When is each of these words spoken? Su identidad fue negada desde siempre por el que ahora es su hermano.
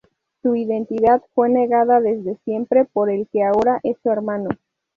Su 0.41 0.55
identidad 0.55 1.21
fue 1.35 1.47
negada 1.49 1.99
desde 2.01 2.35
siempre 2.43 2.85
por 2.85 3.11
el 3.11 3.27
que 3.31 3.43
ahora 3.43 3.79
es 3.83 3.97
su 4.01 4.09
hermano. 4.09 4.49